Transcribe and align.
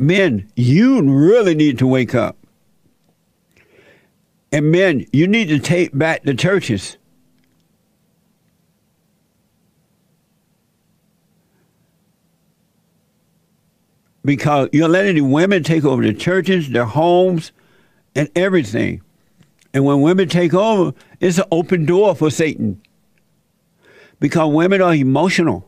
Men, 0.00 0.48
you 0.54 1.02
really 1.02 1.56
need 1.56 1.76
to 1.78 1.86
wake 1.86 2.14
up. 2.14 2.36
And 4.52 4.70
men, 4.70 5.04
you 5.12 5.26
need 5.26 5.48
to 5.48 5.58
take 5.58 5.96
back 5.96 6.22
the 6.22 6.34
churches. 6.34 6.96
Because 14.24 14.68
you're 14.72 14.88
letting 14.88 15.16
the 15.16 15.22
women 15.22 15.64
take 15.64 15.84
over 15.84 16.02
the 16.02 16.14
churches, 16.14 16.70
their 16.70 16.84
homes, 16.84 17.50
and 18.14 18.30
everything. 18.36 19.02
And 19.74 19.84
when 19.84 20.00
women 20.00 20.28
take 20.28 20.54
over, 20.54 20.96
it's 21.18 21.38
an 21.38 21.44
open 21.50 21.86
door 21.86 22.14
for 22.14 22.30
Satan. 22.30 22.80
Because 24.20 24.54
women 24.54 24.80
are 24.80 24.94
emotional. 24.94 25.67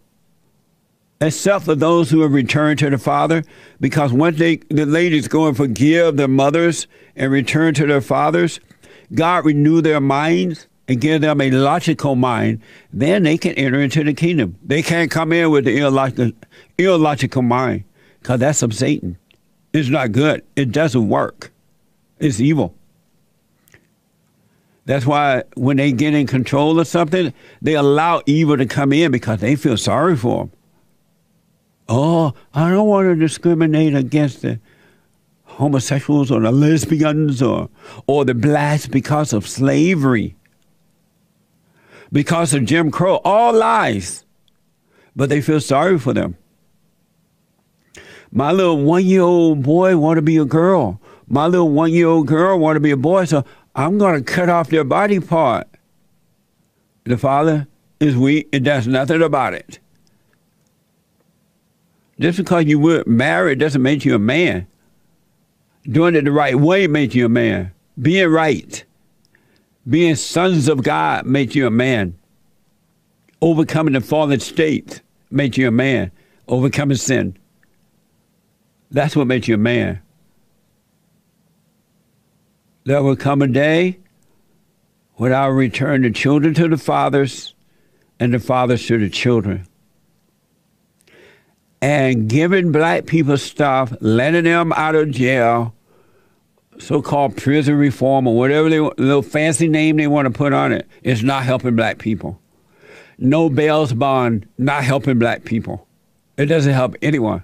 Except 1.23 1.66
for 1.66 1.75
those 1.75 2.11
who 2.11 2.23
have 2.23 2.32
returned 2.32 2.79
to 2.79 2.89
the 2.89 2.96
Father, 2.96 3.45
because 3.79 4.11
once 4.11 4.39
they 4.39 4.57
the 4.71 4.86
ladies 4.86 5.29
go 5.29 5.46
and 5.49 5.57
forgive 5.57 6.17
their 6.17 6.29
mothers 6.29 6.86
and 7.14 7.31
return 7.31 7.75
to 7.75 7.86
their 7.86 8.00
fathers, 8.00 8.58
God 9.12 9.45
renew 9.45 9.82
their 9.82 10.00
minds 10.00 10.67
and 10.89 10.98
give 10.98 11.21
them 11.21 11.43
a 11.43 11.50
logical 11.50 12.17
mind, 12.17 12.62
then 12.93 13.22
they 13.22 13.36
can 13.36 13.53
enter 13.53 13.81
into 13.81 14.03
the 14.03 14.14
kingdom. 14.14 14.59
They 14.62 14.82
can't 14.82 15.11
come 15.11 15.32
in 15.32 15.50
with 15.50 15.67
the 15.67 15.76
illogical, 15.79 16.32
illogical 16.79 17.43
mind, 17.43 17.84
because 18.21 18.40
that's 18.40 18.62
of 18.62 18.75
Satan. 18.75 19.18
It's 19.75 19.90
not 19.90 20.12
good. 20.12 20.43
It 20.57 20.73
doesn't 20.73 21.09
work. 21.09 21.53
It's 22.18 22.40
evil. 22.40 22.75
That's 24.87 25.07
why 25.07 25.45
when 25.54 25.76
they 25.76 25.93
get 25.93 26.14
in 26.14 26.26
control 26.26 26.81
of 26.81 26.89
something, 26.89 27.32
they 27.61 27.75
allow 27.75 28.23
evil 28.26 28.57
to 28.57 28.67
come 28.67 28.93
in 28.93 29.12
because 29.12 29.40
they 29.40 29.54
feel 29.54 29.76
sorry 29.76 30.17
for 30.17 30.39
them. 30.39 30.53
Oh, 31.93 32.34
I 32.55 32.70
don't 32.70 32.86
want 32.86 33.08
to 33.08 33.17
discriminate 33.17 33.97
against 33.97 34.42
the 34.42 34.61
homosexuals 35.42 36.31
or 36.31 36.39
the 36.39 36.53
lesbians 36.53 37.42
or, 37.42 37.69
or 38.06 38.25
the 38.25 38.33
blacks 38.33 38.87
because 38.87 39.33
of 39.33 39.48
slavery, 39.48 40.37
because 42.12 42.55
of 42.55 42.65
Jim 42.65 42.92
Crow. 42.92 43.17
All 43.25 43.53
lies. 43.53 44.25
But 45.17 45.31
they 45.31 45.41
feel 45.41 45.61
sorry 45.61 45.98
for 45.98 46.15
them. 46.15 46.37
My 48.31 48.53
little 48.53 48.81
one 48.81 49.05
year 49.05 49.22
old 49.22 49.65
boy 49.65 49.97
want 49.97 50.19
to 50.19 50.22
be 50.22 50.37
a 50.37 50.45
girl. 50.45 51.00
My 51.27 51.48
little 51.48 51.70
one 51.70 51.91
year 51.91 52.06
old 52.06 52.28
girl 52.28 52.56
want 52.56 52.77
to 52.77 52.81
be 52.81 52.93
a 52.93 52.97
boy. 52.97 53.25
So 53.25 53.45
I'm 53.75 53.98
going 53.98 54.15
to 54.15 54.33
cut 54.33 54.48
off 54.48 54.69
their 54.69 54.84
body 54.84 55.19
part. 55.19 55.67
The 57.03 57.19
father 57.19 57.67
is 57.98 58.17
weak 58.17 58.48
and 58.53 58.65
does 58.65 58.87
nothing 58.87 59.22
about 59.22 59.55
it. 59.55 59.81
Just 62.21 62.39
because 62.39 62.67
you 62.67 62.79
weren't 62.79 63.09
married 63.09 63.59
doesn't 63.59 63.83
make 63.83 64.05
you 64.05 64.15
a 64.15 64.19
man. 64.19 64.67
Doing 65.85 66.15
it 66.15 66.25
the 66.25 66.31
right 66.31 66.55
way 66.55 66.87
makes 66.87 67.15
you 67.15 67.27
a 67.27 67.31
man. 67.31 67.73
Being 68.01 68.29
right, 68.29 68.85
being 69.89 70.15
sons 70.15 70.69
of 70.69 70.83
God 70.83 71.27
makes 71.27 71.55
you 71.55 71.67
a 71.67 71.71
man. 71.71 72.17
Overcoming 73.43 73.95
the 73.95 74.01
fallen 74.01 74.39
state 74.39 75.01
makes 75.31 75.57
you 75.57 75.67
a 75.67 75.73
man. 75.73 76.12
Overcoming 76.47 76.99
sin. 76.99 77.37
That's 78.91 79.17
what 79.17 79.27
makes 79.27 79.49
you 79.49 79.55
a 79.55 79.59
man 79.59 80.03
there 82.84 83.03
will 83.03 83.17
come 83.17 83.43
a 83.43 83.47
day 83.47 83.99
when 85.15 85.33
I 85.33 85.47
will 85.47 85.55
return 85.55 86.03
the 86.03 86.11
children 86.11 86.55
to 86.55 86.69
the 86.69 86.77
fathers 86.77 87.55
and 88.19 88.33
the 88.33 88.39
fathers 88.39 88.87
to 88.87 88.99
the 88.99 89.11
children. 89.11 89.67
And 91.83 92.28
giving 92.28 92.73
black 92.73 93.06
people 93.06 93.39
stuff, 93.39 93.92
letting 94.00 94.45
them 94.45 94.73
out 94.75 94.95
of 94.95 95.11
jail, 95.11 95.75
so 96.78 97.00
called 97.00 97.37
prison 97.37 97.77
reform 97.77 98.27
or 98.27 98.37
whatever 98.37 98.69
they, 98.69 98.81
little 98.81 99.22
fancy 99.22 99.69
name 99.69 99.97
they 99.97 100.06
want 100.06 100.27
to 100.27 100.31
put 100.31 100.53
on 100.53 100.72
it, 100.72 100.87
is 101.03 101.22
not 101.22 101.44
helping 101.44 101.77
black 101.77 101.99
people. 101.99 102.41
No 103.19 103.49
bail's 103.49 103.93
bond, 103.93 104.47
not 104.59 104.84
helping 104.84 105.19
black 105.19 105.44
people. 105.44 105.87
It 106.37 106.47
doesn't 106.47 106.72
help 106.72 106.97
anyone. 107.03 107.43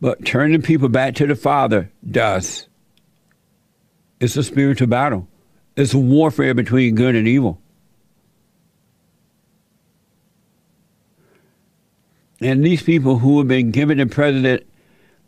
But 0.00 0.24
turning 0.24 0.62
people 0.62 0.88
back 0.88 1.14
to 1.16 1.26
the 1.26 1.34
Father 1.34 1.90
does. 2.10 2.68
It's 4.20 4.36
a 4.36 4.42
spiritual 4.42 4.88
battle. 4.88 5.28
It's 5.76 5.94
a 5.94 5.98
warfare 5.98 6.54
between 6.54 6.94
good 6.94 7.14
and 7.14 7.28
evil. 7.28 7.60
And 12.40 12.64
these 12.64 12.82
people 12.82 13.18
who 13.18 13.38
have 13.38 13.48
been 13.48 13.70
giving 13.70 13.98
the 13.98 14.06
president 14.06 14.66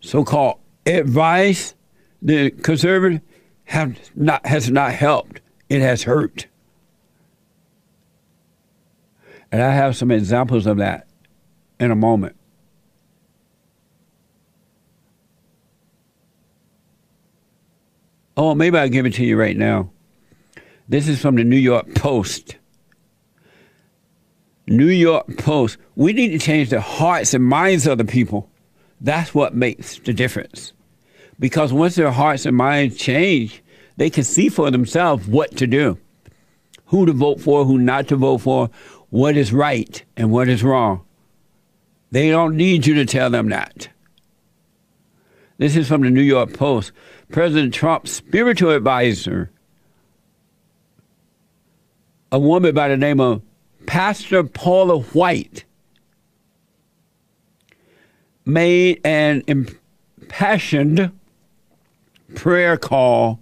so 0.00 0.24
called 0.24 0.60
advice, 0.86 1.74
the 2.20 2.50
conservative 2.50 3.20
have 3.64 3.98
not 4.16 4.44
has 4.46 4.70
not 4.70 4.92
helped. 4.92 5.40
It 5.68 5.80
has 5.80 6.02
hurt. 6.02 6.46
And 9.50 9.62
I 9.62 9.72
have 9.72 9.96
some 9.96 10.10
examples 10.10 10.66
of 10.66 10.76
that 10.78 11.06
in 11.80 11.90
a 11.90 11.96
moment. 11.96 12.36
Oh, 18.36 18.54
maybe 18.54 18.78
I'll 18.78 18.88
give 18.88 19.06
it 19.06 19.14
to 19.14 19.24
you 19.24 19.36
right 19.36 19.56
now. 19.56 19.90
This 20.88 21.08
is 21.08 21.20
from 21.20 21.36
the 21.36 21.44
New 21.44 21.56
York 21.56 21.94
Post. 21.94 22.56
New 24.68 24.88
York 24.88 25.36
Post. 25.38 25.78
We 25.96 26.12
need 26.12 26.28
to 26.28 26.38
change 26.38 26.70
the 26.70 26.80
hearts 26.80 27.34
and 27.34 27.44
minds 27.44 27.86
of 27.86 27.98
the 27.98 28.04
people. 28.04 28.50
That's 29.00 29.34
what 29.34 29.54
makes 29.54 29.98
the 29.98 30.12
difference. 30.12 30.72
Because 31.40 31.72
once 31.72 31.94
their 31.94 32.10
hearts 32.10 32.46
and 32.46 32.56
minds 32.56 32.96
change, 32.96 33.62
they 33.96 34.10
can 34.10 34.24
see 34.24 34.48
for 34.48 34.70
themselves 34.70 35.26
what 35.26 35.56
to 35.56 35.66
do, 35.66 35.98
who 36.86 37.06
to 37.06 37.12
vote 37.12 37.40
for, 37.40 37.64
who 37.64 37.78
not 37.78 38.08
to 38.08 38.16
vote 38.16 38.38
for, 38.38 38.70
what 39.10 39.36
is 39.36 39.52
right 39.52 40.04
and 40.16 40.30
what 40.30 40.48
is 40.48 40.62
wrong. 40.62 41.04
They 42.10 42.30
don't 42.30 42.56
need 42.56 42.86
you 42.86 42.94
to 42.94 43.06
tell 43.06 43.30
them 43.30 43.48
that. 43.50 43.88
This 45.58 45.76
is 45.76 45.88
from 45.88 46.02
the 46.02 46.10
New 46.10 46.22
York 46.22 46.54
Post. 46.54 46.92
President 47.30 47.74
Trump's 47.74 48.12
spiritual 48.12 48.70
advisor, 48.70 49.50
a 52.32 52.38
woman 52.38 52.74
by 52.74 52.88
the 52.88 52.96
name 52.96 53.20
of 53.20 53.42
Pastor 53.86 54.44
Paula 54.44 55.00
White, 55.00 55.64
made 58.48 58.98
an 59.04 59.42
impassioned 59.46 61.12
prayer 62.34 62.78
call 62.78 63.38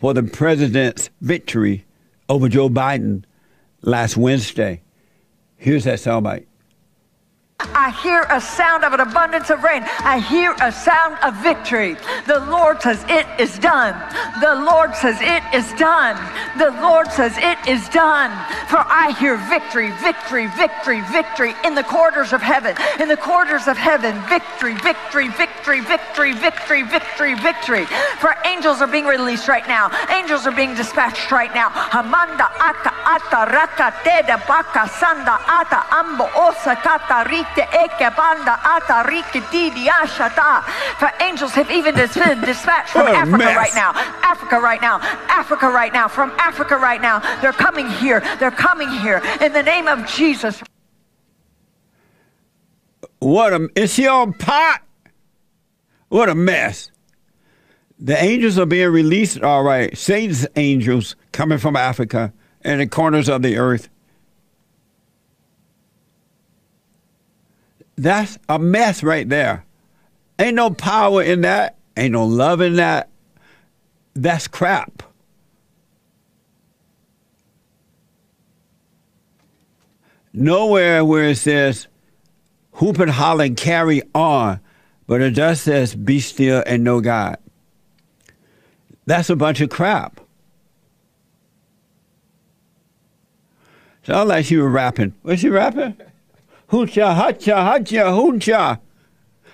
for 0.00 0.14
the 0.14 0.22
president's 0.22 1.10
victory 1.20 1.84
over 2.28 2.48
Joe 2.48 2.68
Biden 2.70 3.24
last 3.82 4.16
Wednesday. 4.16 4.80
Here's 5.56 5.84
that 5.84 5.98
soundbite. 5.98 6.46
I 7.74 7.90
hear 8.02 8.26
a 8.30 8.40
sound 8.40 8.84
of 8.84 8.92
an 8.92 9.00
abundance 9.00 9.50
of 9.50 9.62
rain. 9.62 9.82
I 10.04 10.18
hear 10.18 10.54
a 10.60 10.72
sound 10.72 11.18
of 11.22 11.34
victory. 11.42 11.96
The 12.26 12.40
Lord 12.50 12.82
says 12.82 13.04
it 13.08 13.26
is 13.38 13.58
done. 13.58 13.94
The 14.40 14.54
Lord 14.54 14.94
says 14.94 15.18
it 15.20 15.42
is 15.54 15.72
done. 15.78 16.16
The 16.58 16.70
Lord 16.82 17.10
says 17.12 17.32
it 17.38 17.58
is 17.66 17.88
done. 17.88 18.30
For 18.68 18.78
I 18.78 19.14
hear 19.18 19.36
victory, 19.48 19.90
victory, 20.02 20.46
victory, 20.56 21.00
victory 21.12 21.54
in 21.64 21.74
the 21.74 21.84
quarters 21.84 22.32
of 22.32 22.42
heaven. 22.42 22.76
In 23.00 23.08
the 23.08 23.16
quarters 23.16 23.68
of 23.68 23.76
heaven, 23.76 24.20
victory, 24.28 24.74
victory, 24.74 25.28
victory, 25.28 25.80
victory, 25.80 26.32
victory, 26.32 26.82
victory, 26.82 27.34
victory. 27.34 27.84
For 28.18 28.34
angels 28.44 28.80
are 28.80 28.86
being 28.86 29.06
released 29.06 29.48
right 29.48 29.66
now. 29.66 29.90
Angels 30.10 30.46
are 30.46 30.52
being 30.52 30.74
dispatched 30.74 31.30
right 31.30 31.52
now. 31.54 31.70
Ata 33.02 33.50
raka 33.52 33.92
teda 34.04 34.38
baka 34.46 34.88
sanda 34.88 35.36
ata 35.46 35.84
ambo 35.90 36.24
osa 36.34 36.76
rite 37.56 37.68
eke 37.84 38.16
banda 38.16 38.58
ata 38.64 39.08
rike 39.08 39.50
didi 39.50 39.86
ashata. 39.86 40.62
For 40.98 41.10
angels 41.22 41.52
have 41.52 41.70
even 41.70 41.94
been 41.94 42.40
dispatched 42.40 42.90
from 42.90 43.06
oh, 43.06 43.14
Africa 43.14 43.38
mess. 43.38 43.56
right 43.56 43.74
now. 43.74 43.92
Africa 44.22 44.60
right 44.60 44.80
now. 44.80 44.98
Africa 45.28 45.68
right 45.68 45.92
now. 45.92 46.08
From 46.08 46.30
Africa 46.38 46.76
right 46.76 47.00
now. 47.00 47.20
They're 47.40 47.52
coming 47.52 47.88
here. 47.88 48.20
They're 48.38 48.50
coming 48.50 48.88
here. 48.88 49.22
In 49.40 49.52
the 49.52 49.62
name 49.62 49.88
of 49.88 50.06
Jesus. 50.06 50.62
What 53.18 53.52
a 53.52 53.68
is 53.76 53.94
she 53.94 54.06
on 54.06 54.32
pot? 54.34 54.82
What 56.08 56.28
a 56.28 56.34
mess. 56.34 56.90
The 57.98 58.20
angels 58.20 58.58
are 58.58 58.66
being 58.66 58.88
released, 58.88 59.40
all 59.42 59.62
right. 59.62 59.96
Satan's 59.96 60.44
angels 60.56 61.14
coming 61.30 61.58
from 61.58 61.76
Africa 61.76 62.32
and 62.62 62.80
the 62.80 62.86
corners 62.88 63.28
of 63.28 63.42
the 63.42 63.56
earth. 63.56 63.88
That's 67.96 68.38
a 68.48 68.58
mess 68.58 69.02
right 69.02 69.28
there. 69.28 69.64
Ain't 70.38 70.56
no 70.56 70.70
power 70.70 71.22
in 71.22 71.42
that. 71.42 71.76
Ain't 71.96 72.12
no 72.12 72.24
love 72.24 72.60
in 72.60 72.76
that. 72.76 73.10
That's 74.14 74.48
crap. 74.48 75.02
Nowhere 80.32 81.04
where 81.04 81.28
it 81.28 81.36
says 81.36 81.86
hoop 82.72 82.98
and 82.98 83.10
holler 83.10 83.44
and 83.44 83.56
carry 83.56 84.02
on. 84.14 84.60
but 85.06 85.20
it 85.20 85.32
just 85.32 85.64
says, 85.64 85.94
be 85.94 86.20
still 86.20 86.62
and 86.66 86.82
know 86.82 87.00
God. 87.00 87.36
That's 89.04 89.28
a 89.28 89.36
bunch 89.36 89.60
of 89.60 89.68
crap. 89.68 90.20
Sound 94.04 94.28
like 94.28 94.46
she 94.46 94.56
was 94.56 94.72
rapping. 94.72 95.14
Was 95.22 95.40
she 95.40 95.48
rapping? 95.48 95.96
Hoocha, 96.72 97.14
hacha, 97.14 97.54
hacha, 97.62 98.04
hoocha. 98.04 98.80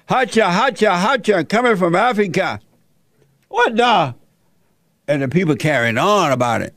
Hacha, 0.09 0.51
hacha, 0.51 0.97
hacha, 0.97 1.45
coming 1.45 1.77
from 1.77 1.97
Africa. 1.97 2.61
What 3.49 3.77
the? 3.77 4.15
And 5.09 5.23
the 5.23 5.29
people 5.29 5.57
carrying 5.57 5.99
on 5.99 6.31
about 6.31 6.63
it. 6.63 6.75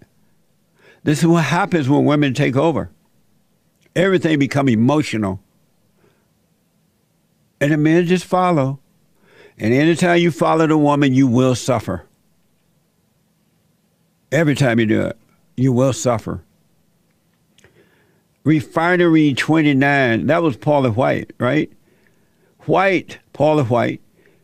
This 1.04 1.20
is 1.20 1.28
what 1.28 1.44
happens 1.44 1.88
when 1.88 2.06
women 2.06 2.34
take 2.34 2.56
over. 2.56 2.90
Everything 3.96 4.40
become 4.40 4.68
emotional. 4.68 5.40
And 7.60 7.72
the 7.72 7.78
men 7.78 8.08
just 8.08 8.26
follow. 8.26 8.80
And 9.60 9.74
anytime 9.76 10.20
you 10.20 10.32
follow 10.32 10.66
the 10.66 10.78
woman, 10.78 11.14
you 11.14 11.28
will 11.28 11.54
suffer. 11.54 12.08
Every 14.32 14.56
time 14.56 14.80
you 14.80 14.88
do 14.88 15.02
it, 15.02 15.18
you 15.56 15.72
will 15.72 15.94
suffer. 15.94 16.44
Refinery 18.44 19.34
29, 19.34 20.26
that 20.28 20.42
was 20.42 20.58
Paula 20.58 20.92
White, 20.92 21.32
right? 21.38 21.72
White, 22.62 23.20
Paula 23.34 23.64
White, 23.64 24.02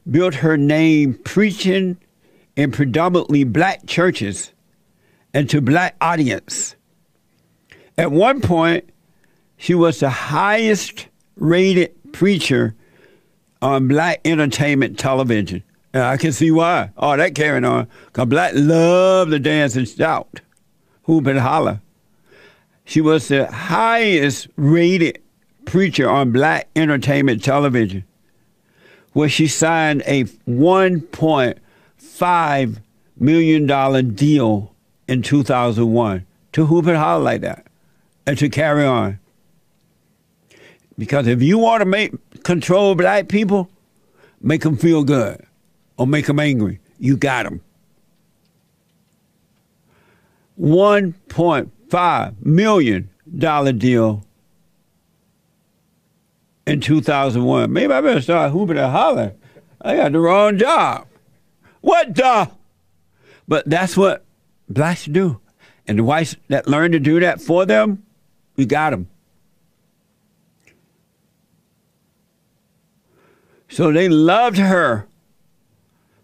built 0.09 0.35
her 0.35 0.57
name 0.57 1.15
preaching 1.23 1.97
in 2.55 2.71
predominantly 2.71 3.43
black 3.43 3.85
churches 3.87 4.51
and 5.33 5.49
to 5.49 5.61
black 5.61 5.95
audience. 6.01 6.75
At 7.97 8.11
one 8.11 8.41
point, 8.41 8.89
she 9.57 9.73
was 9.73 9.99
the 9.99 10.09
highest 10.09 11.07
rated 11.35 12.13
preacher 12.13 12.75
on 13.61 13.87
black 13.87 14.21
entertainment 14.25 14.99
television. 14.99 15.63
And 15.93 16.03
I 16.03 16.17
can 16.17 16.31
see 16.31 16.51
why. 16.51 16.91
Oh, 16.97 17.17
that 17.17 17.33
carrying 17.33 17.65
on. 17.65 17.87
Because 18.07 18.27
black 18.27 18.53
love 18.55 19.29
to 19.31 19.39
dance 19.39 19.75
and 19.75 19.87
shout, 19.87 20.41
hoop 21.03 21.25
and 21.25 21.39
holler. 21.39 21.81
She 22.87 23.01
was 23.01 23.27
the 23.27 23.51
highest 23.51 24.47
rated 24.55 25.21
preacher 25.65 26.09
on 26.09 26.31
black 26.31 26.69
entertainment 26.73 27.43
television, 27.43 28.05
where 29.11 29.27
she 29.27 29.47
signed 29.47 30.03
a 30.05 30.23
$1.5 30.23 32.77
million 33.19 34.15
deal 34.15 34.73
in 35.05 35.21
2001 35.21 36.25
to 36.53 36.65
hoop 36.65 36.87
and 36.87 36.95
holler 36.95 37.25
like 37.25 37.41
that 37.41 37.67
and 38.25 38.37
to 38.37 38.47
carry 38.47 38.85
on. 38.85 39.19
Because 40.97 41.27
if 41.27 41.41
you 41.41 41.57
want 41.57 41.81
to 41.81 41.85
make 41.85 42.13
control 42.43 42.95
black 42.95 43.27
people, 43.27 43.69
make 44.39 44.61
them 44.61 44.77
feel 44.77 45.03
good 45.03 45.45
or 45.97 46.07
make 46.07 46.27
them 46.27 46.39
angry. 46.39 46.79
You 46.99 47.17
got 47.17 47.43
them. 47.43 47.59
$1.5 50.57 51.69
million 52.41 53.09
deal 53.77 54.23
in 56.65 56.81
2001. 56.81 57.71
Maybe 57.71 57.93
I 57.93 58.01
better 58.01 58.21
start 58.21 58.51
hooping 58.51 58.77
and 58.77 58.91
hollering. 58.91 59.31
I 59.81 59.95
got 59.95 60.11
the 60.11 60.19
wrong 60.19 60.57
job. 60.57 61.07
What 61.81 62.13
the? 62.13 62.51
But 63.47 63.69
that's 63.69 63.95
what 63.95 64.25
blacks 64.67 65.05
do. 65.05 65.39
And 65.87 65.99
the 65.99 66.03
whites 66.03 66.35
that 66.49 66.67
learn 66.67 66.91
to 66.91 66.99
do 66.99 67.19
that 67.21 67.39
for 67.39 67.65
them, 67.65 68.03
we 68.57 68.65
got 68.65 68.89
them. 68.89 69.07
So 73.69 73.91
they 73.91 74.09
loved 74.09 74.57
her 74.57 75.07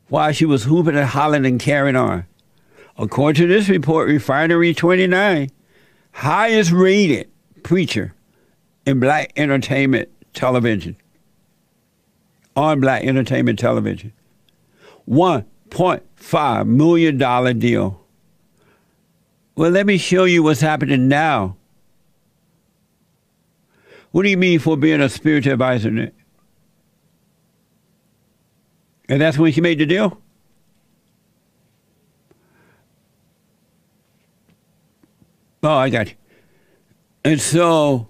while 0.07 0.31
she 0.31 0.45
was 0.45 0.65
hooping 0.65 0.95
and 0.95 1.07
hollering 1.07 1.45
and 1.45 1.60
carrying 1.60 1.95
on. 1.95 2.25
According 2.97 3.41
to 3.41 3.47
this 3.47 3.69
report, 3.69 4.07
Refinery 4.07 4.73
29, 4.73 5.49
highest 6.11 6.71
rated 6.71 7.29
preacher 7.63 8.13
in 8.85 8.99
black 8.99 9.33
entertainment 9.35 10.09
television. 10.33 10.95
On 12.55 12.79
black 12.79 13.03
entertainment 13.03 13.57
television. 13.57 14.13
$1.5 15.09 16.67
million 16.67 17.59
deal. 17.59 18.05
Well, 19.55 19.71
let 19.71 19.85
me 19.85 19.97
show 19.97 20.23
you 20.23 20.43
what's 20.43 20.61
happening 20.61 21.07
now. 21.07 21.57
What 24.11 24.23
do 24.23 24.29
you 24.29 24.37
mean 24.37 24.59
for 24.59 24.77
being 24.77 25.01
a 25.01 25.09
spiritual 25.09 25.53
advisor? 25.53 25.89
And 25.89 26.11
that's 29.21 29.37
when 29.37 29.51
she 29.51 29.61
made 29.61 29.79
the 29.79 29.85
deal? 29.85 30.22
Oh, 35.63 35.69
I 35.69 35.89
got 35.89 36.10
you. 36.10 36.15
And 37.24 37.39
so, 37.39 38.10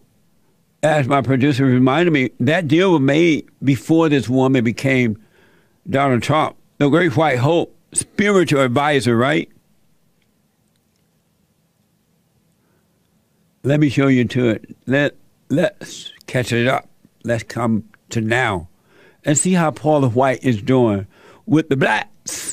as 0.82 1.08
my 1.08 1.22
producer 1.22 1.66
reminded 1.66 2.12
me, 2.12 2.32
that 2.40 2.68
deal 2.68 2.94
was 2.94 3.02
made 3.02 3.48
before 3.64 4.10
this 4.10 4.28
woman 4.28 4.64
became 4.64 5.22
Donald 5.88 6.24
Trump, 6.24 6.56
the 6.80 6.90
great 6.90 7.16
white 7.16 7.38
hope, 7.38 7.76
spiritual 7.94 8.62
advisor, 8.62 9.16
right? 9.16 9.50
Let 13.62 13.80
me 13.80 13.90
show 13.90 14.08
you 14.08 14.26
to 14.26 14.50
it. 14.50 14.76
Let 14.88 15.16
let's 15.50 16.12
catch 16.28 16.52
it 16.52 16.68
up. 16.68 16.90
Let's 17.24 17.44
come 17.44 17.86
to 18.10 18.20
now 18.20 18.68
and 19.24 19.38
see 19.38 19.54
how 19.54 19.72
Paula 19.72 20.10
White 20.10 20.44
is 20.44 20.62
doing 20.62 21.08
with 21.46 21.70
the 21.70 21.78
blacks. 21.78 22.53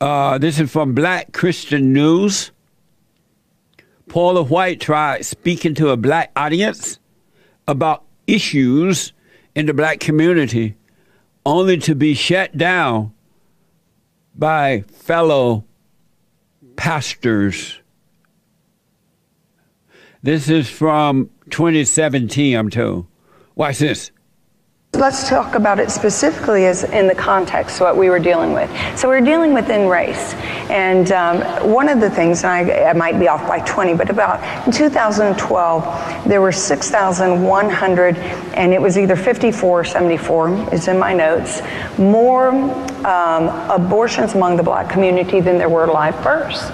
Uh, 0.00 0.36
this 0.36 0.60
is 0.60 0.70
from 0.70 0.94
Black 0.94 1.32
Christian 1.32 1.92
News. 1.92 2.50
Paula 4.08 4.42
White 4.42 4.80
tried 4.80 5.24
speaking 5.24 5.74
to 5.76 5.88
a 5.88 5.96
black 5.96 6.30
audience 6.36 6.98
about 7.66 8.04
issues 8.26 9.12
in 9.54 9.66
the 9.66 9.72
black 9.72 9.98
community, 9.98 10.76
only 11.46 11.78
to 11.78 11.94
be 11.94 12.14
shut 12.14 12.56
down 12.56 13.12
by 14.34 14.82
fellow 14.92 15.64
pastors. 16.76 17.80
This 20.22 20.50
is 20.50 20.68
from 20.68 21.30
2017, 21.50 22.54
I'm 22.54 22.68
told. 22.68 23.06
Watch 23.54 23.78
this. 23.78 24.10
Let's 24.96 25.28
talk 25.28 25.56
about 25.56 25.78
it 25.78 25.90
specifically 25.90 26.64
as 26.64 26.82
in 26.82 27.06
the 27.06 27.14
context 27.14 27.82
what 27.82 27.98
we 27.98 28.08
were 28.08 28.18
dealing 28.18 28.54
with. 28.54 28.70
So 28.98 29.10
we 29.10 29.16
are 29.16 29.20
dealing 29.20 29.52
with 29.52 29.68
in 29.68 29.88
race, 29.88 30.32
and 30.70 31.12
um, 31.12 31.42
one 31.70 31.90
of 31.90 32.00
the 32.00 32.08
things, 32.08 32.44
and 32.44 32.70
I, 32.70 32.84
I, 32.84 32.92
might 32.94 33.20
be 33.20 33.28
off 33.28 33.46
by 33.46 33.58
20, 33.58 33.92
but 33.92 34.08
about 34.08 34.40
in 34.66 34.72
2012 34.72 36.26
there 36.26 36.40
were 36.40 36.50
6,100, 36.50 38.16
and 38.16 38.72
it 38.72 38.80
was 38.80 38.96
either 38.96 39.16
54 39.16 39.80
or 39.80 39.84
74. 39.84 40.68
It's 40.72 40.88
in 40.88 40.98
my 40.98 41.12
notes. 41.12 41.60
More 41.98 42.48
um, 42.48 43.48
abortions 43.70 44.32
among 44.32 44.56
the 44.56 44.62
black 44.62 44.88
community 44.88 45.40
than 45.40 45.58
there 45.58 45.68
were 45.68 45.86
live 45.86 46.20
births. 46.24 46.70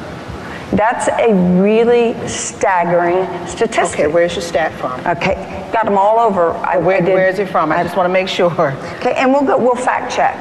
That's 0.73 1.09
a 1.09 1.35
really 1.61 2.15
staggering 2.27 3.27
statistic. 3.47 4.01
Okay, 4.01 4.09
where's 4.09 4.35
your 4.35 4.43
stat 4.43 4.73
from? 4.81 4.99
Okay, 5.07 5.69
got 5.71 5.85
them 5.85 5.99
all 5.99 6.19
over. 6.19 6.53
I, 6.53 6.79
where, 6.79 6.97
I 6.97 7.01
did, 7.01 7.13
where 7.13 7.29
is 7.29 7.39
it 7.39 7.49
from? 7.51 7.71
I, 7.71 7.81
I 7.81 7.83
just 7.83 7.95
want 7.95 8.07
to 8.07 8.13
make 8.13 8.27
sure. 8.27 8.51
Okay, 8.97 9.15
and 9.17 9.31
we'll 9.31 9.45
go, 9.45 9.59
we'll 9.59 9.77
fact 9.77 10.15
check. 10.15 10.39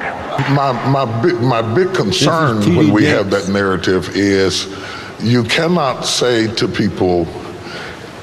My 0.50 0.72
my 0.90 1.22
big, 1.22 1.38
my 1.40 1.60
big 1.60 1.94
concern 1.94 2.60
when 2.74 2.92
we 2.92 3.04
have 3.04 3.30
that 3.30 3.48
narrative 3.48 4.16
is 4.16 4.74
you 5.20 5.44
cannot 5.44 6.06
say 6.06 6.52
to 6.54 6.66
people 6.66 7.26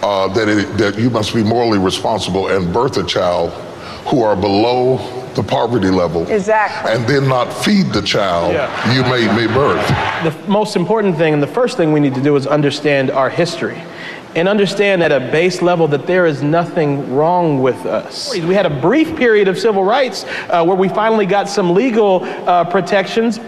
uh, 0.01 0.27
that 0.29 0.47
it, 0.47 0.77
that 0.77 0.97
you 0.97 1.11
must 1.11 1.35
be 1.35 1.43
morally 1.43 1.77
responsible 1.77 2.47
and 2.47 2.73
birth 2.73 2.97
a 2.97 3.05
child 3.05 3.51
who 4.07 4.23
are 4.23 4.35
below 4.35 4.97
the 5.39 5.47
poverty 5.47 5.89
level. 5.89 6.29
Exactly. 6.29 6.91
And 6.91 7.07
then 7.07 7.27
not 7.29 7.51
feed 7.63 7.87
the 7.87 8.01
child 8.01 8.53
yeah. 8.53 8.93
you 8.93 9.03
made 9.03 9.33
me 9.39 9.47
birth. 9.53 9.87
The 10.23 10.51
most 10.51 10.75
important 10.75 11.17
thing 11.17 11.33
and 11.33 11.41
the 11.41 11.47
first 11.47 11.77
thing 11.77 11.93
we 11.93 12.01
need 12.01 12.15
to 12.15 12.21
do 12.21 12.35
is 12.35 12.45
understand 12.45 13.09
our 13.09 13.29
history 13.29 13.81
and 14.35 14.47
understand 14.49 15.01
at 15.01 15.11
a 15.11 15.19
base 15.19 15.61
level 15.61 15.87
that 15.87 16.05
there 16.05 16.25
is 16.25 16.43
nothing 16.43 17.15
wrong 17.15 17.61
with 17.61 17.85
us. 17.85 18.33
We 18.33 18.53
had 18.53 18.65
a 18.65 18.81
brief 18.81 19.15
period 19.15 19.47
of 19.47 19.57
civil 19.57 19.83
rights 19.83 20.25
uh, 20.49 20.63
where 20.63 20.75
we 20.75 20.89
finally 20.89 21.25
got 21.25 21.47
some 21.47 21.73
legal 21.73 22.23
uh, 22.23 22.65
protections 22.65 23.39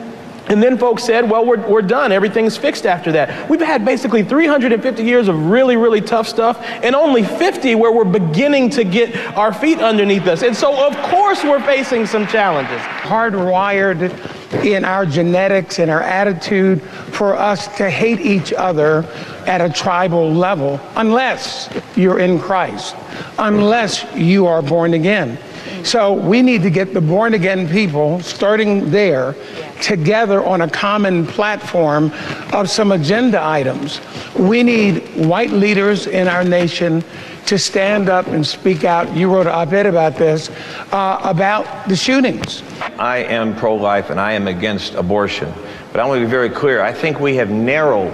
and 0.51 0.61
then 0.61 0.77
folks 0.77 1.05
said, 1.05 1.29
well, 1.29 1.45
we're, 1.45 1.65
we're 1.65 1.81
done. 1.81 2.11
Everything's 2.11 2.57
fixed 2.57 2.85
after 2.85 3.13
that. 3.13 3.49
We've 3.49 3.61
had 3.61 3.85
basically 3.85 4.21
350 4.21 5.01
years 5.01 5.29
of 5.29 5.45
really, 5.45 5.77
really 5.77 6.01
tough 6.01 6.27
stuff, 6.27 6.61
and 6.83 6.93
only 6.93 7.23
50 7.23 7.75
where 7.75 7.93
we're 7.93 8.03
beginning 8.03 8.69
to 8.71 8.83
get 8.83 9.15
our 9.37 9.53
feet 9.53 9.79
underneath 9.79 10.27
us. 10.27 10.43
And 10.43 10.53
so, 10.53 10.85
of 10.85 10.97
course, 11.09 11.41
we're 11.45 11.61
facing 11.61 12.05
some 12.05 12.27
challenges. 12.27 12.81
Hardwired 12.81 14.65
in 14.65 14.83
our 14.83 15.05
genetics 15.05 15.79
and 15.79 15.89
our 15.89 16.01
attitude 16.01 16.81
for 16.81 17.33
us 17.33 17.73
to 17.77 17.89
hate 17.89 18.19
each 18.19 18.51
other 18.51 19.05
at 19.47 19.61
a 19.61 19.69
tribal 19.69 20.33
level, 20.33 20.81
unless 20.97 21.69
you're 21.95 22.19
in 22.19 22.37
Christ, 22.37 22.97
unless 23.39 24.05
you 24.15 24.47
are 24.47 24.61
born 24.61 24.95
again. 24.95 25.39
So 25.83 26.13
we 26.13 26.41
need 26.41 26.61
to 26.63 26.69
get 26.69 26.93
the 26.93 27.01
born 27.01 27.33
again 27.33 27.67
people, 27.67 28.21
starting 28.21 28.91
there, 28.91 29.35
together 29.81 30.43
on 30.43 30.61
a 30.61 30.69
common 30.69 31.25
platform 31.25 32.11
of 32.53 32.69
some 32.69 32.91
agenda 32.91 33.43
items. 33.43 33.99
We 34.37 34.63
need 34.63 34.99
white 35.25 35.51
leaders 35.51 36.07
in 36.07 36.27
our 36.27 36.43
nation 36.43 37.03
to 37.47 37.57
stand 37.57 38.09
up 38.09 38.27
and 38.27 38.45
speak 38.45 38.83
out. 38.83 39.15
You 39.15 39.33
wrote 39.33 39.47
an 39.47 39.53
op 39.53 39.73
ed 39.73 39.85
about 39.85 40.15
this, 40.15 40.49
uh, 40.91 41.19
about 41.23 41.89
the 41.89 41.95
shootings. 41.95 42.63
I 42.99 43.17
am 43.17 43.55
pro 43.55 43.75
life 43.75 44.09
and 44.09 44.19
I 44.19 44.33
am 44.33 44.47
against 44.47 44.93
abortion. 44.93 45.51
But 45.91 45.99
I 45.99 46.07
want 46.07 46.19
to 46.19 46.25
be 46.25 46.31
very 46.31 46.49
clear. 46.49 46.81
I 46.81 46.93
think 46.93 47.19
we 47.19 47.35
have 47.35 47.49
narrowed 47.49 48.13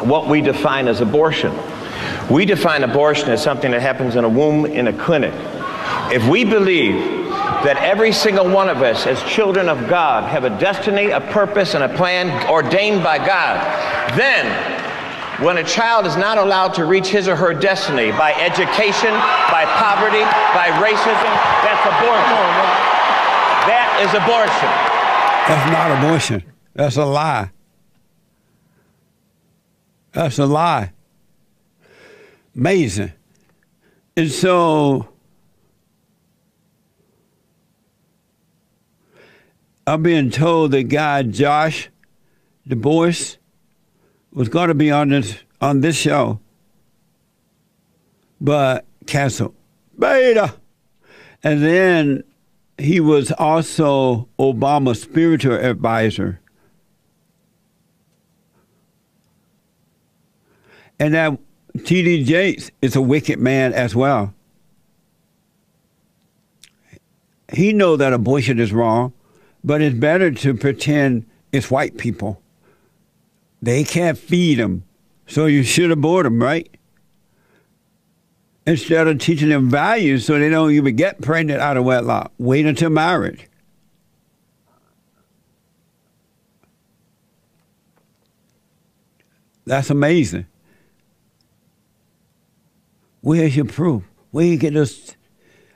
what 0.00 0.26
we 0.26 0.40
define 0.40 0.88
as 0.88 1.00
abortion. 1.00 1.56
We 2.30 2.44
define 2.44 2.82
abortion 2.82 3.30
as 3.30 3.42
something 3.42 3.70
that 3.70 3.82
happens 3.82 4.16
in 4.16 4.24
a 4.24 4.28
womb 4.28 4.66
in 4.66 4.88
a 4.88 4.92
clinic. 4.92 5.34
If 6.10 6.26
we 6.26 6.44
believe 6.44 6.94
that 7.64 7.76
every 7.78 8.12
single 8.12 8.48
one 8.48 8.68
of 8.68 8.82
us 8.82 9.06
as 9.06 9.22
children 9.24 9.68
of 9.68 9.88
God 9.88 10.24
have 10.30 10.44
a 10.44 10.50
destiny, 10.58 11.10
a 11.10 11.20
purpose, 11.20 11.74
and 11.74 11.84
a 11.84 11.96
plan 11.96 12.48
ordained 12.48 13.02
by 13.02 13.18
God, 13.18 13.58
then 14.16 14.46
when 15.42 15.58
a 15.58 15.64
child 15.64 16.06
is 16.06 16.16
not 16.16 16.38
allowed 16.38 16.74
to 16.74 16.84
reach 16.84 17.08
his 17.08 17.28
or 17.28 17.36
her 17.36 17.54
destiny 17.54 18.10
by 18.10 18.32
education, 18.34 19.12
by 19.50 19.64
poverty, 19.76 20.24
by 20.54 20.68
racism, 20.80 21.32
that's 21.62 21.84
abortion. 21.86 22.88
That 23.68 24.00
is 24.02 24.10
abortion. 24.14 24.70
That's 25.46 25.70
not 25.70 25.90
abortion. 25.98 26.42
That's 26.74 26.96
a 26.96 27.04
lie. 27.04 27.50
That's 30.12 30.38
a 30.38 30.46
lie. 30.46 30.92
Amazing. 32.56 33.12
And 34.16 34.30
so 34.30 35.08
I'm 39.88 40.02
being 40.02 40.30
told 40.30 40.72
that 40.72 40.84
guy 40.84 41.22
Josh 41.22 41.88
DuBois 42.66 43.38
was 44.32 44.50
going 44.50 44.68
to 44.68 44.74
be 44.74 44.90
on 44.90 45.08
this 45.08 45.38
on 45.62 45.80
this 45.80 45.96
show, 45.96 46.40
but 48.38 48.84
canceled. 49.06 49.54
Beta. 49.98 50.54
And 51.42 51.62
then 51.62 52.24
he 52.76 53.00
was 53.00 53.32
also 53.32 54.28
Obama's 54.38 55.00
spiritual 55.00 55.54
advisor. 55.54 56.40
And 61.00 61.14
that 61.14 61.38
T.D. 61.84 62.24
Jakes 62.24 62.70
is 62.82 62.94
a 62.94 63.00
wicked 63.00 63.38
man 63.38 63.72
as 63.72 63.96
well. 63.96 64.34
He 67.50 67.72
know 67.72 67.96
that 67.96 68.12
abortion 68.12 68.58
is 68.58 68.72
wrong, 68.72 69.14
but 69.64 69.80
it's 69.80 69.96
better 69.96 70.30
to 70.30 70.54
pretend 70.54 71.26
it's 71.52 71.70
white 71.70 71.96
people. 71.96 72.42
They 73.60 73.84
can't 73.84 74.16
feed 74.16 74.58
them, 74.58 74.84
so 75.26 75.46
you 75.46 75.62
should 75.62 75.90
abort 75.90 76.24
them, 76.24 76.42
right? 76.42 76.68
Instead 78.66 79.08
of 79.08 79.18
teaching 79.18 79.48
them 79.48 79.70
values 79.70 80.26
so 80.26 80.38
they 80.38 80.50
don't 80.50 80.72
even 80.72 80.94
get 80.94 81.20
pregnant 81.20 81.60
out 81.60 81.76
of 81.76 81.84
wedlock. 81.84 82.32
Wait 82.38 82.66
until 82.66 82.90
marriage. 82.90 83.48
That's 89.64 89.90
amazing. 89.90 90.46
Where's 93.20 93.56
your 93.56 93.66
proof? 93.66 94.02
Where 94.30 94.46
you 94.46 94.56
get 94.56 94.72
those? 94.72 95.14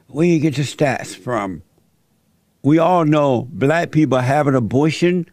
Where 0.06 0.26
you 0.26 0.38
get 0.38 0.56
your 0.56 0.66
stats 0.66 1.14
from? 1.14 1.62
We 2.62 2.78
all 2.78 3.04
know 3.04 3.48
black 3.50 3.90
people 3.90 4.18
have 4.18 4.46
an 4.46 4.54
abortion. 4.54 5.28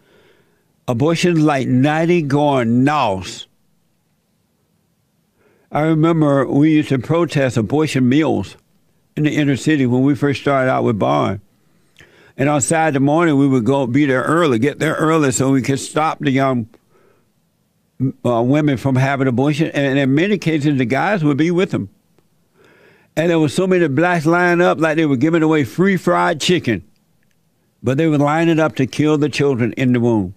Abortions 0.88 1.40
like 1.40 1.68
ninety 1.68 2.24
going 2.24 2.84
north. 2.84 3.46
I 5.72 5.82
remember 5.82 6.48
we 6.48 6.74
used 6.74 6.90
to 6.90 6.98
protest 6.98 7.56
abortion 7.56 8.10
mills 8.10 8.58
in 9.16 9.24
the 9.24 9.36
inner 9.36 9.56
city 9.56 9.86
when 9.86 10.02
we 10.02 10.16
first 10.16 10.42
started 10.42 10.72
out 10.72 10.84
with 10.84 10.98
BOND. 10.98 11.42
And 12.38 12.50
on 12.50 12.62
Saturday 12.62 13.04
morning, 13.04 13.38
we 13.38 13.48
would 13.48 13.66
go 13.66 13.86
be 13.86 14.06
there 14.06 14.24
early, 14.24 14.58
get 14.58 14.80
there 14.80 14.96
early 14.96 15.32
so 15.32 15.52
we 15.52 15.62
could 15.62 15.80
stop 15.80 16.20
the 16.20 16.32
young 16.32 16.68
uh, 18.26 18.42
women 18.42 18.78
from 18.78 18.96
having 18.96 19.28
abortion. 19.28 19.70
And 19.72 20.00
in 20.00 20.16
many 20.16 20.40
cases, 20.40 20.78
the 20.78 20.86
guys 20.86 21.24
would 21.24 21.38
be 21.38 21.52
with 21.52 21.70
them. 21.70 21.90
And 23.16 23.30
there 23.30 23.40
were 23.40 23.50
so 23.50 23.68
many 23.68 23.88
blacks 23.90 24.26
lined 24.26 24.62
up 24.62 24.80
like 24.80 24.96
they 24.96 25.06
were 25.06 25.18
giving 25.18 25.44
away 25.44 25.66
free 25.66 25.98
fried 25.98 26.40
chicken. 26.42 26.89
But 27.82 27.98
they 27.98 28.08
would 28.08 28.22
line 28.22 28.50
it 28.50 28.60
up 28.60 28.76
to 28.76 28.86
kill 28.86 29.18
the 29.18 29.30
children 29.30 29.74
in 29.74 29.94
the 29.94 30.00
womb. 30.00 30.36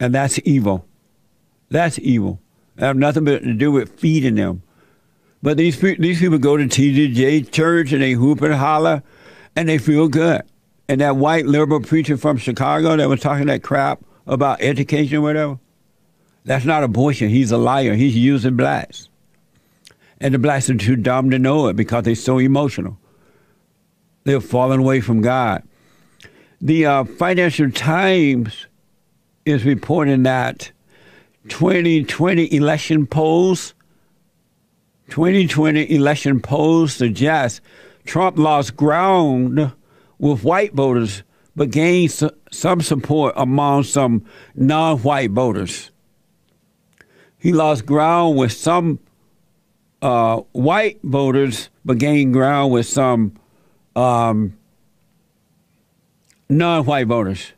And 0.00 0.14
that's 0.14 0.38
evil. 0.44 0.86
That's 1.70 1.98
evil. 1.98 2.40
It 2.76 2.82
have 2.82 2.96
nothing 2.96 3.24
but 3.24 3.42
to 3.42 3.54
do 3.54 3.72
with 3.72 3.98
feeding 3.98 4.36
them. 4.36 4.62
But 5.42 5.56
these 5.56 5.78
these 5.80 6.20
people 6.20 6.38
go 6.38 6.56
to 6.56 6.64
TDJ 6.64 7.50
church 7.50 7.92
and 7.92 8.02
they 8.02 8.12
hoop 8.12 8.40
and 8.42 8.54
holler, 8.54 9.02
and 9.54 9.68
they 9.68 9.78
feel 9.78 10.08
good. 10.08 10.42
And 10.88 11.00
that 11.00 11.16
white 11.16 11.46
liberal 11.46 11.80
preacher 11.80 12.16
from 12.16 12.38
Chicago 12.38 12.96
that 12.96 13.08
was 13.08 13.20
talking 13.20 13.46
that 13.46 13.62
crap 13.62 14.02
about 14.26 14.62
education 14.62 15.18
or 15.18 15.20
whatever, 15.20 15.58
that's 16.44 16.64
not 16.64 16.82
abortion. 16.82 17.28
He's 17.28 17.52
a 17.52 17.58
liar. 17.58 17.94
He's 17.94 18.16
using 18.16 18.56
blacks. 18.56 19.08
And 20.20 20.34
the 20.34 20.38
blacks 20.38 20.68
are 20.70 20.76
too 20.76 20.96
dumb 20.96 21.30
to 21.30 21.38
know 21.38 21.68
it 21.68 21.76
because 21.76 22.04
they're 22.04 22.14
so 22.14 22.38
emotional. 22.38 22.98
They're 24.28 24.42
fallen 24.42 24.80
away 24.80 25.00
from 25.00 25.22
God. 25.22 25.62
The 26.60 26.84
uh, 26.84 27.04
Financial 27.04 27.70
Times 27.70 28.66
is 29.46 29.64
reporting 29.64 30.24
that 30.24 30.70
2020 31.48 32.54
election 32.54 33.06
polls, 33.06 33.72
2020 35.08 35.94
election 35.94 36.40
polls 36.40 36.92
suggest 36.92 37.62
Trump 38.04 38.36
lost 38.36 38.76
ground 38.76 39.72
with 40.18 40.44
white 40.44 40.74
voters, 40.74 41.22
but 41.56 41.70
gained 41.70 42.12
some 42.52 42.82
support 42.82 43.32
among 43.34 43.84
some 43.84 44.26
non-white 44.54 45.30
voters. 45.30 45.90
He 47.38 47.54
lost 47.54 47.86
ground 47.86 48.36
with 48.36 48.52
some 48.52 48.98
uh, 50.02 50.42
white 50.52 50.98
voters, 51.02 51.70
but 51.82 51.96
gained 51.96 52.34
ground 52.34 52.72
with 52.72 52.84
some 52.84 53.32
um, 53.98 54.56
non-white 56.48 57.06
voters. 57.06 57.52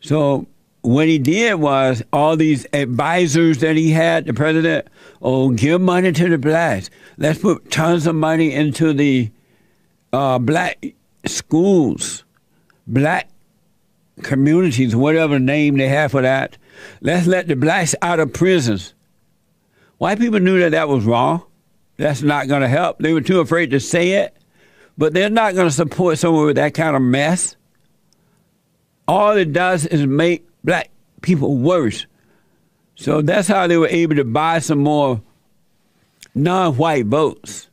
So 0.00 0.46
what 0.82 1.08
he 1.08 1.18
did 1.18 1.54
was 1.54 2.02
all 2.12 2.36
these 2.36 2.66
advisors 2.72 3.58
that 3.58 3.76
he 3.76 3.90
had, 3.90 4.26
the 4.26 4.34
president, 4.34 4.86
oh, 5.22 5.50
give 5.50 5.80
money 5.80 6.12
to 6.12 6.28
the 6.28 6.38
blacks. 6.38 6.90
Let's 7.16 7.38
put 7.38 7.70
tons 7.70 8.06
of 8.06 8.14
money 8.14 8.52
into 8.52 8.92
the 8.92 9.30
uh, 10.12 10.38
black 10.38 10.84
schools, 11.24 12.24
black 12.86 13.28
communities, 14.22 14.94
whatever 14.94 15.38
name 15.38 15.78
they 15.78 15.88
have 15.88 16.12
for 16.12 16.22
that. 16.22 16.58
Let's 17.00 17.26
let 17.26 17.48
the 17.48 17.56
blacks 17.56 17.94
out 18.02 18.20
of 18.20 18.32
prisons. 18.32 18.92
White 19.98 20.18
people 20.18 20.40
knew 20.40 20.60
that 20.60 20.72
that 20.72 20.88
was 20.88 21.04
wrong. 21.04 21.42
That's 21.96 22.20
not 22.20 22.48
going 22.48 22.60
to 22.60 22.68
help. 22.68 22.98
They 22.98 23.14
were 23.14 23.22
too 23.22 23.40
afraid 23.40 23.70
to 23.70 23.80
say 23.80 24.12
it, 24.12 24.36
but 24.98 25.12
they're 25.12 25.30
not 25.30 25.54
going 25.54 25.68
to 25.68 25.74
support 25.74 26.18
someone 26.18 26.46
with 26.46 26.56
that 26.56 26.74
kind 26.74 26.96
of 26.96 27.02
mess. 27.02 27.56
All 29.08 29.36
it 29.36 29.52
does 29.52 29.86
is 29.86 30.06
make 30.06 30.46
black 30.64 30.90
people 31.22 31.56
worse. 31.56 32.06
So 32.96 33.22
that's 33.22 33.48
how 33.48 33.66
they 33.66 33.76
were 33.76 33.88
able 33.88 34.16
to 34.16 34.24
buy 34.24 34.58
some 34.58 34.78
more 34.78 35.20
non 36.34 36.76
white 36.76 37.06
votes. 37.06 37.68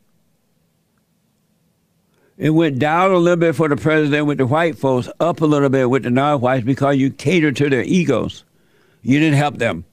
It 2.37 2.49
went 2.49 2.79
down 2.79 3.11
a 3.11 3.17
little 3.17 3.37
bit 3.37 3.55
for 3.55 3.69
the 3.69 3.75
president 3.77 4.25
with 4.25 4.39
the 4.39 4.45
white 4.45 4.77
folks, 4.77 5.07
up 5.19 5.41
a 5.41 5.45
little 5.45 5.69
bit 5.69 5.89
with 5.89 6.03
the 6.03 6.09
non 6.09 6.41
whites 6.41 6.65
because 6.65 6.97
you 6.97 7.09
catered 7.09 7.55
to 7.57 7.69
their 7.69 7.83
egos. 7.83 8.43
You 9.01 9.19
didn't 9.19 9.37
help 9.37 9.57
them. 9.57 9.85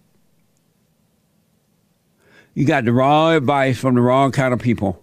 You 2.55 2.67
got 2.67 2.85
the 2.85 2.93
wrong 2.93 3.35
advice 3.35 3.79
from 3.79 3.95
the 3.95 4.01
wrong 4.01 4.33
kind 4.33 4.53
of 4.53 4.61
people. 4.61 5.03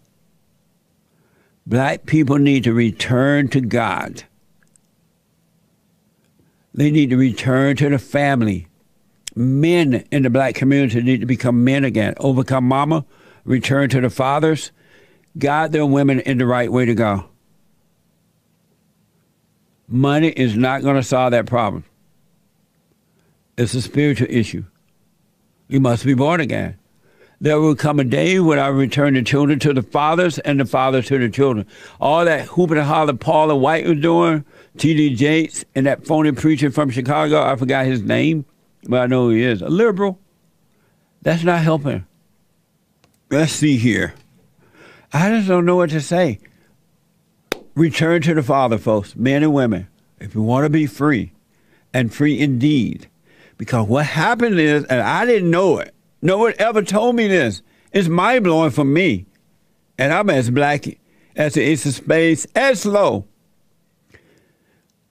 Black 1.67 2.05
people 2.05 2.37
need 2.37 2.63
to 2.63 2.71
return 2.71 3.49
to 3.49 3.59
God. 3.59 4.23
They 6.73 6.89
need 6.89 7.09
to 7.09 7.17
return 7.17 7.75
to 7.75 7.89
the 7.89 7.99
family. 7.99 8.67
Men 9.35 10.05
in 10.09 10.23
the 10.23 10.29
black 10.29 10.55
community 10.55 11.01
need 11.01 11.19
to 11.19 11.25
become 11.25 11.65
men 11.65 11.83
again, 11.83 12.13
overcome 12.19 12.63
mama, 12.63 13.05
return 13.43 13.89
to 13.89 13.99
the 13.99 14.09
fathers, 14.09 14.71
guide 15.37 15.73
their 15.73 15.85
women 15.85 16.21
in 16.21 16.37
the 16.37 16.45
right 16.45 16.71
way 16.71 16.85
to 16.85 16.95
go. 16.95 17.27
Money 19.89 20.29
is 20.29 20.55
not 20.55 20.83
going 20.83 20.95
to 20.95 21.03
solve 21.03 21.31
that 21.31 21.47
problem. 21.47 21.83
It's 23.57 23.73
a 23.73 23.81
spiritual 23.81 24.27
issue. 24.29 24.63
You 25.67 25.81
must 25.81 26.05
be 26.05 26.13
born 26.13 26.39
again. 26.39 26.77
There 27.39 27.59
will 27.59 27.75
come 27.75 27.99
a 27.99 28.03
day 28.03 28.39
when 28.39 28.57
I 28.57 28.67
return 28.67 29.13
the 29.13 29.21
children 29.21 29.59
to 29.59 29.71
the 29.71 29.83
fathers 29.83 30.39
and 30.39 30.59
the 30.59 30.65
fathers 30.65 31.05
to 31.07 31.19
the 31.19 31.29
children. 31.29 31.67
All 32.01 32.25
that 32.25 32.47
hooping 32.47 32.77
and 32.77 32.87
holler 32.87 33.13
Paula 33.13 33.55
White 33.55 33.85
was 33.85 33.99
doing, 33.99 34.43
T.D. 34.77 35.15
Jakes, 35.15 35.63
and 35.75 35.85
that 35.85 36.07
phony 36.07 36.31
preacher 36.31 36.71
from 36.71 36.89
Chicago, 36.89 37.43
I 37.43 37.55
forgot 37.55 37.85
his 37.85 38.01
name, 38.01 38.45
but 38.87 39.01
I 39.01 39.05
know 39.05 39.29
he 39.29 39.43
is, 39.43 39.61
a 39.61 39.69
liberal. 39.69 40.19
That's 41.21 41.43
not 41.43 41.61
helping. 41.61 42.07
Let's 43.29 43.51
see 43.51 43.77
here. 43.77 44.15
I 45.13 45.29
just 45.29 45.47
don't 45.47 45.65
know 45.65 45.75
what 45.75 45.91
to 45.91 46.01
say. 46.01 46.39
Return 47.75 48.23
to 48.23 48.33
the 48.33 48.41
Father, 48.41 48.79
folks, 48.79 49.15
men 49.15 49.43
and 49.43 49.53
women, 49.53 49.87
if 50.19 50.33
you 50.33 50.41
want 50.41 50.65
to 50.65 50.69
be 50.69 50.87
free, 50.87 51.33
and 51.93 52.11
free 52.11 52.39
indeed. 52.39 53.07
Because 53.57 53.87
what 53.87 54.07
happened 54.07 54.59
is, 54.59 54.85
and 54.85 55.01
I 55.01 55.25
didn't 55.25 55.51
know 55.51 55.77
it, 55.77 55.93
no 56.21 56.37
one 56.37 56.53
ever 56.57 56.81
told 56.81 57.15
me 57.15 57.27
this. 57.27 57.61
It's 57.91 58.07
mind 58.07 58.43
blowing 58.43 58.71
for 58.71 58.85
me. 58.85 59.25
And 59.97 60.13
I'm 60.13 60.29
as 60.29 60.49
black 60.49 60.85
as 61.35 61.53
the 61.53 61.61
ace 61.61 61.85
of 61.85 61.93
spades, 61.93 62.45
as 62.55 62.81
slow. 62.81 63.25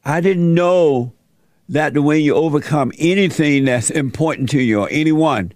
I 0.04 0.20
didn't 0.20 0.54
know 0.54 1.12
that 1.68 1.94
the 1.94 2.02
way 2.02 2.18
you 2.18 2.34
overcome 2.34 2.92
anything 2.98 3.64
that's 3.64 3.90
important 3.90 4.48
to 4.50 4.60
you 4.60 4.82
or 4.82 4.88
anyone, 4.90 5.52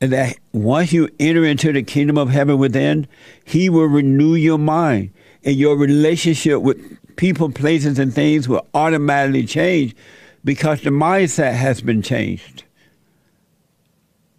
and 0.00 0.12
that 0.12 0.36
once 0.52 0.92
you 0.92 1.08
enter 1.18 1.44
into 1.44 1.72
the 1.72 1.82
kingdom 1.82 2.18
of 2.18 2.28
heaven 2.28 2.58
within, 2.58 3.06
He 3.44 3.70
will 3.70 3.86
renew 3.86 4.34
your 4.34 4.58
mind 4.58 5.10
and 5.42 5.56
your 5.56 5.76
relationship 5.76 6.60
with 6.60 7.16
people, 7.16 7.50
places, 7.50 7.98
and 7.98 8.14
things 8.14 8.46
will 8.46 8.66
automatically 8.74 9.46
change 9.46 9.96
because 10.44 10.82
the 10.82 10.90
mindset 10.90 11.54
has 11.54 11.80
been 11.80 12.02
changed. 12.02 12.64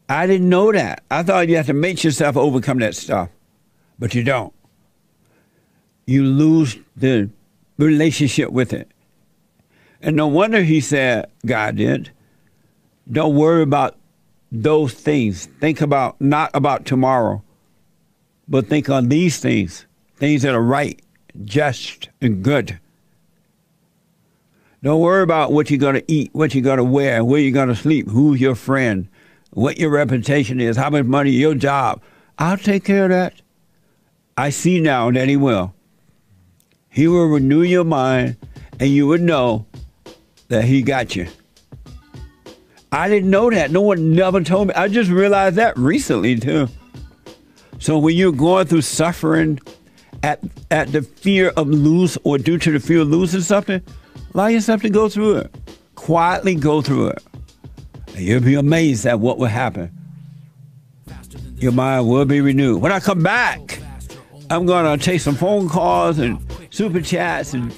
I 0.10 0.26
didn't 0.26 0.50
know 0.50 0.72
that. 0.72 1.04
I 1.12 1.24
thought 1.24 1.50
you 1.50 1.58
have 1.58 1.66
to 1.68 1.74
make 1.74 2.04
yourself 2.04 2.38
overcome 2.38 2.80
that 2.80 2.96
stuff, 2.96 3.30
but 4.00 4.16
you 4.16 4.24
don't. 4.24 4.54
You 6.06 6.24
lose 6.24 6.78
the 6.96 7.30
relationship 7.78 8.52
with 8.52 8.72
it. 8.72 8.90
And 10.02 10.16
no 10.16 10.28
wonder 10.28 10.64
he 10.64 10.80
said, 10.80 11.30
God 11.46 11.76
did, 11.76 12.12
don't 13.12 13.36
worry 13.36 13.64
about 13.64 13.98
those 14.52 14.94
things. 14.94 15.48
Think 15.60 15.82
about, 15.82 16.20
not 16.22 16.52
about 16.54 16.86
tomorrow, 16.86 17.42
but 18.48 18.68
think 18.68 18.90
on 18.90 19.10
these 19.10 19.40
things, 19.40 19.86
things 20.16 20.44
that 20.44 20.56
are 20.56 20.62
right, 20.62 21.02
just, 21.44 22.10
and 22.22 22.44
good. 22.44 22.80
Don't 24.84 25.02
worry 25.02 25.24
about 25.24 25.52
what 25.52 25.70
you're 25.70 25.80
going 25.80 25.96
to 25.96 26.12
eat, 26.12 26.30
what 26.34 26.54
you're 26.54 26.64
going 26.64 26.78
to 26.78 26.84
wear, 26.84 27.26
where 27.26 27.42
you're 27.42 27.52
going 27.52 27.70
to 27.70 27.76
sleep, 27.76 28.08
who's 28.08 28.40
your 28.40 28.56
friend, 28.56 29.10
what 29.51 29.77
your 29.77 29.89
reputation 29.89 30.60
is, 30.60 30.77
how 30.77 30.89
much 30.89 31.06
money, 31.06 31.32
your 31.32 31.56
job. 31.56 32.01
I'll 32.38 32.58
take 32.58 32.84
care 32.84 33.06
of 33.06 33.10
that. 33.10 33.42
I 34.38 34.50
see 34.50 34.80
now 34.80 35.10
that 35.12 35.27
He 35.27 35.38
will. 35.38 35.74
He 36.89 37.08
will 37.08 37.27
renew 37.27 37.62
your 37.62 37.84
mind, 37.84 38.38
and 38.80 38.89
you 38.89 39.08
would 39.08 39.22
know 39.22 39.66
that 40.50 40.63
He 40.66 40.82
got 40.82 41.16
you. 41.16 41.27
I 42.92 43.10
didn't 43.10 43.30
know 43.30 43.50
that. 43.50 43.72
No 43.72 43.82
one 43.82 44.13
never 44.13 44.42
told 44.42 44.70
me. 44.70 44.74
I 44.74 44.88
just 44.88 45.10
realized 45.10 45.56
that 45.58 45.77
recently, 45.77 46.38
too. 46.39 46.68
So 47.80 47.98
when 47.98 48.16
you're 48.16 48.32
going 48.32 48.68
through 48.68 48.82
suffering 48.82 49.60
at, 50.24 50.39
at 50.72 50.92
the 50.92 51.01
fear 51.01 51.50
of 51.50 51.68
lose 51.68 52.18
or 52.24 52.38
due 52.38 52.58
to 52.58 52.72
the 52.72 52.80
fear 52.80 53.01
of 53.01 53.10
losing 53.10 53.42
something, 53.42 53.82
allow 54.34 54.48
yourself 54.48 54.82
to 54.84 54.89
go 54.89 55.10
through 55.10 55.38
it. 55.38 55.56
Quietly 55.96 56.56
go 56.56 56.82
through 56.82 57.08
it. 57.10 57.24
You'll 58.18 58.42
be 58.42 58.56
amazed 58.56 59.06
at 59.06 59.20
what 59.20 59.38
will 59.38 59.48
happen. 59.48 59.92
Your 61.58 61.72
mind 61.72 62.08
will 62.08 62.26
be 62.26 62.42
renewed. 62.42 62.82
When 62.82 62.92
I 62.92 63.00
come 63.00 63.24
back, 63.24 63.80
I'm 64.50 64.66
going 64.66 64.98
to 64.98 65.04
take 65.04 65.22
some 65.22 65.36
phone 65.36 65.70
calls 65.70 66.20
and 66.20 66.40
super 66.70 67.02
chats 67.02 67.54
and, 67.54 67.74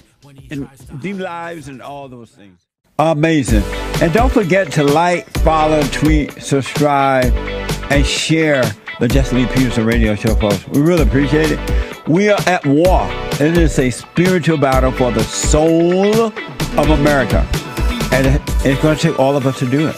and 0.52 0.70
deep 1.02 1.18
lives 1.18 1.68
and 1.68 1.82
all 1.82 2.08
those 2.08 2.32
things. 2.32 2.66
Amazing. 3.00 3.64
And 4.02 4.12
don't 4.14 4.32
forget 4.32 4.72
to 4.74 4.84
like, 4.84 5.30
follow, 5.40 5.82
tweet, 5.84 6.42
subscribe, 6.42 7.34
and 7.90 8.06
share 8.06 8.64
the 9.00 9.08
Jesse 9.08 9.36
Lee 9.36 9.48
Peterson 9.48 9.86
radio 9.86 10.16
show, 10.16 10.36
folks. 10.36 10.68
We 10.68 10.82
really 10.82 11.04
appreciate 11.04 11.52
it. 11.52 12.08
We 12.08 12.30
are 12.30 12.40
at 12.46 12.66
war. 12.66 13.08
It 13.40 13.58
is 13.58 13.80
a 13.80 13.90
spiritual 13.90 14.58
battle 14.58 14.92
for 14.92 15.12
the 15.12 15.24
soul 15.24 16.26
of 16.26 16.90
America. 16.90 17.48
And 18.12 18.42
it's 18.66 18.82
going 18.82 18.98
to 18.98 19.02
take 19.02 19.20
all 19.20 19.38
of 19.38 19.48
us 19.48 19.60
to 19.60 19.70
do 19.70 19.88
it. 19.88 19.96